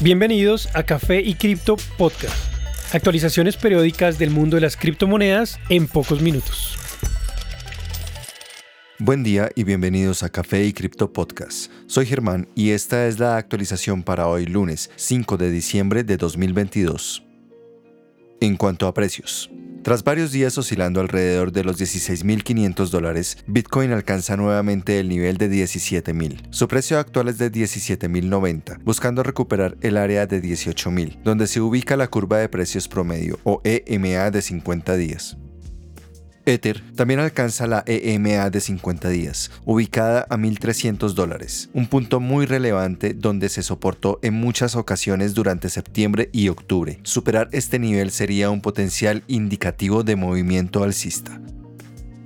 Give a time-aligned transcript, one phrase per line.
[0.00, 2.54] Bienvenidos a Café y Cripto Podcast.
[2.94, 6.78] Actualizaciones periódicas del mundo de las criptomonedas en pocos minutos.
[9.00, 11.72] Buen día y bienvenidos a Café y Cripto Podcast.
[11.88, 17.24] Soy Germán y esta es la actualización para hoy lunes 5 de diciembre de 2022.
[18.40, 19.50] En cuanto a precios,
[19.82, 25.50] tras varios días oscilando alrededor de los 16.500 dólares, Bitcoin alcanza nuevamente el nivel de
[25.50, 26.48] 17.000.
[26.50, 31.96] Su precio actual es de 17.090, buscando recuperar el área de 18.000, donde se ubica
[31.96, 35.38] la curva de precios promedio o EMA de 50 días.
[36.48, 42.46] Ether también alcanza la EMA de 50 días, ubicada a 1.300 dólares, un punto muy
[42.46, 47.00] relevante donde se soportó en muchas ocasiones durante septiembre y octubre.
[47.02, 51.38] Superar este nivel sería un potencial indicativo de movimiento alcista.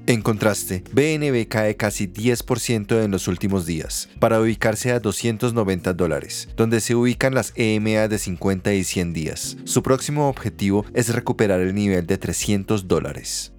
[0.07, 6.49] En contraste, BNB cae casi 10% en los últimos días, para ubicarse a 290 dólares,
[6.57, 9.57] donde se ubican las EMA de 50 y 100 días.
[9.65, 13.53] Su próximo objetivo es recuperar el nivel de 300 dólares.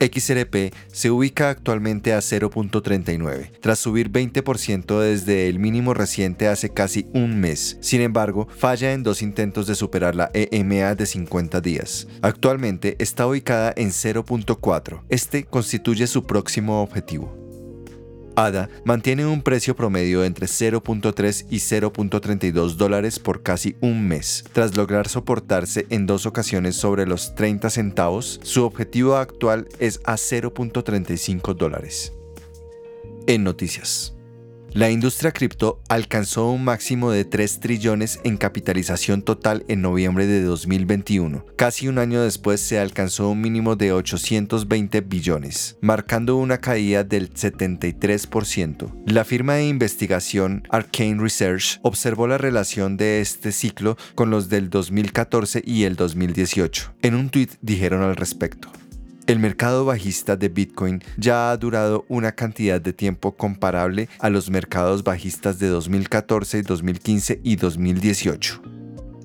[0.00, 7.06] XRP se ubica actualmente a 0.39, tras subir 20% desde el mínimo reciente hace casi
[7.12, 7.78] un mes.
[7.80, 12.06] Sin embargo, falla en dos intentos de superar la EMA de 50 días.
[12.22, 15.02] Actualmente está ubicada en 0.4.
[15.08, 17.47] Este constituye su próximo objetivo.
[18.38, 24.44] ADA mantiene un precio promedio entre 0.3 y 0.32 dólares por casi un mes.
[24.52, 30.14] Tras lograr soportarse en dos ocasiones sobre los 30 centavos, su objetivo actual es a
[30.14, 32.12] 0.35 dólares.
[33.26, 34.17] En noticias.
[34.74, 40.42] La industria cripto alcanzó un máximo de 3 trillones en capitalización total en noviembre de
[40.42, 41.46] 2021.
[41.56, 47.32] Casi un año después se alcanzó un mínimo de 820 billones, marcando una caída del
[47.32, 48.92] 73%.
[49.06, 54.68] La firma de investigación Arcane Research observó la relación de este ciclo con los del
[54.68, 56.94] 2014 y el 2018.
[57.00, 58.70] En un tuit dijeron al respecto.
[59.28, 64.48] El mercado bajista de Bitcoin ya ha durado una cantidad de tiempo comparable a los
[64.48, 68.67] mercados bajistas de 2014, 2015 y 2018.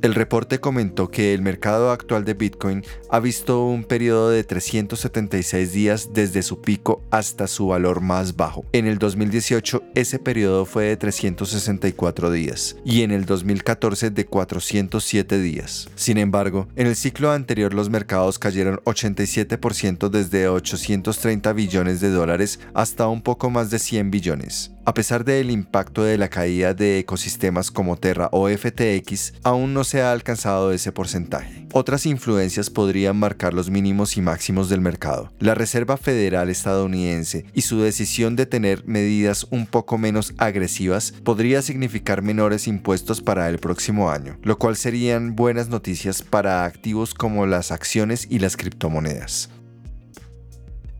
[0.03, 5.71] El reporte comentó que el mercado actual de Bitcoin ha visto un periodo de 376
[5.71, 8.65] días desde su pico hasta su valor más bajo.
[8.73, 15.39] En el 2018 ese periodo fue de 364 días y en el 2014 de 407
[15.39, 15.89] días.
[15.95, 22.59] Sin embargo, en el ciclo anterior los mercados cayeron 87% desde 830 billones de dólares
[22.73, 24.73] hasta un poco más de 100 billones.
[24.85, 29.85] A pesar del impacto de la caída de ecosistemas como Terra o FTX, aún no
[29.85, 31.65] se ha alcanzado ese porcentaje.
[31.71, 35.31] Otras influencias podrían marcar los mínimos y máximos del mercado.
[35.39, 41.61] La Reserva Federal estadounidense y su decisión de tener medidas un poco menos agresivas podría
[41.61, 47.45] significar menores impuestos para el próximo año, lo cual serían buenas noticias para activos como
[47.45, 49.49] las acciones y las criptomonedas.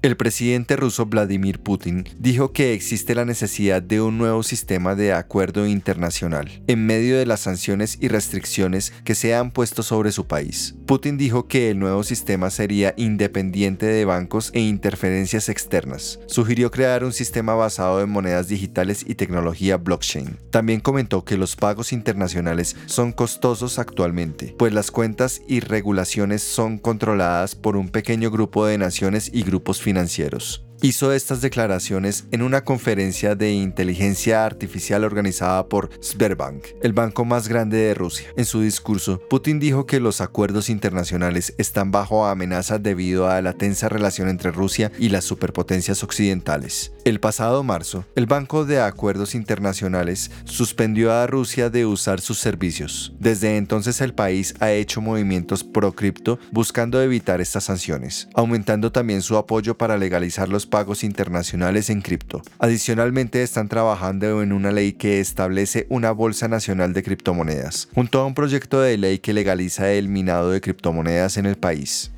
[0.04, 5.14] El presidente ruso Vladimir Putin dijo que existe la necesidad de un nuevo sistema de
[5.14, 10.28] acuerdo internacional en medio de las sanciones y restricciones que se han puesto sobre su
[10.28, 10.76] país.
[10.88, 16.20] Putin dijo que el nuevo sistema sería independiente de bancos e interferencias externas.
[16.28, 20.38] Sugirió crear un sistema basado en monedas digitales y tecnología blockchain.
[20.50, 26.78] También comentó que los pagos internacionales son costosos actualmente, pues las cuentas y regulaciones son
[26.78, 32.42] controladas por un pequeño grupo de naciones y grupos financieros financieros hizo estas declaraciones en
[32.42, 38.28] una conferencia de inteligencia artificial organizada por Sberbank, el banco más grande de Rusia.
[38.36, 43.54] En su discurso, Putin dijo que los acuerdos internacionales están bajo amenaza debido a la
[43.54, 46.92] tensa relación entre Rusia y las superpotencias occidentales.
[47.06, 53.14] El pasado marzo, el Banco de Acuerdos Internacionales suspendió a Rusia de usar sus servicios.
[53.20, 59.22] Desde entonces el país ha hecho movimientos pro cripto buscando evitar estas sanciones, aumentando también
[59.22, 62.42] su apoyo para legalizar los pagos internacionales en cripto.
[62.58, 68.26] Adicionalmente están trabajando en una ley que establece una bolsa nacional de criptomonedas, junto a
[68.26, 72.10] un proyecto de ley que legaliza el minado de criptomonedas en el país.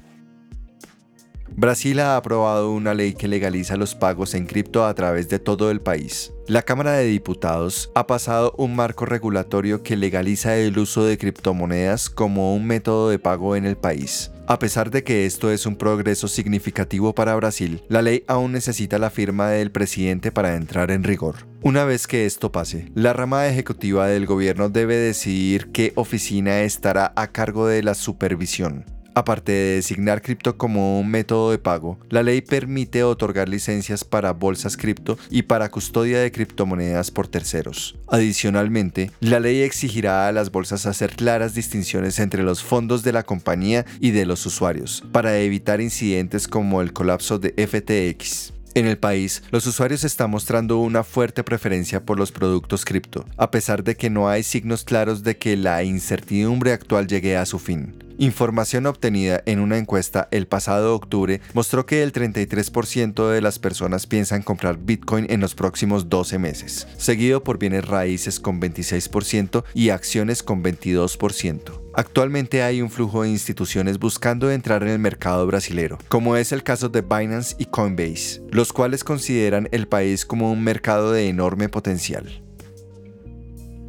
[1.57, 5.72] Brasil ha aprobado una ley que legaliza los pagos en cripto a través de todo
[5.72, 6.34] el país.
[6.48, 12.10] La Cámara de Diputados ha pasado un marco regulatorio que legaliza el uso de criptomonedas
[12.10, 14.31] como un método de pago en el país.
[14.48, 19.00] A pesar de que esto es un progreso significativo para Brasil, la ley aún necesita
[19.00, 21.48] la firma del presidente para entrar en rigor.
[21.63, 27.13] Una vez que esto pase, la rama ejecutiva del gobierno debe decidir qué oficina estará
[27.16, 28.95] a cargo de la supervisión.
[29.16, 34.34] Aparte de designar cripto como un método de pago, la ley permite otorgar licencias para
[34.34, 37.98] bolsas cripto y para custodia de criptomonedas por terceros.
[38.08, 43.24] Adicionalmente, la ley exigirá a las bolsas hacer claras distinciones entre los fondos de la
[43.24, 48.55] compañía y de los usuarios, para evitar incidentes como el colapso de FTX.
[48.75, 53.50] En el país, los usuarios están mostrando una fuerte preferencia por los productos cripto, a
[53.50, 57.57] pesar de que no hay signos claros de que la incertidumbre actual llegue a su
[57.57, 57.95] fin.
[58.18, 64.07] Información obtenida en una encuesta el pasado octubre mostró que el 33% de las personas
[64.07, 69.89] piensan comprar Bitcoin en los próximos 12 meses, seguido por bienes raíces con 26% y
[69.89, 71.85] acciones con 22%.
[71.98, 76.62] Actualmente hay un flujo de instituciones buscando entrar en el mercado brasilero, como es el
[76.62, 81.70] caso de Binance y Coinbase, los cuales consideran el país como un mercado de enorme
[81.70, 82.44] potencial.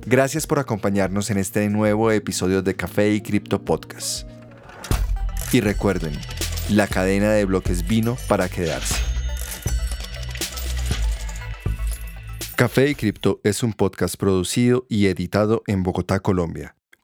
[0.06, 4.29] Gracias por acompañarnos en este nuevo episodio de Café y Cripto Podcast.
[5.50, 6.12] Y recuerden,
[6.70, 8.94] la cadena de bloques vino para quedarse.
[12.55, 16.75] Café y Cripto es un podcast producido y editado en Bogotá, Colombia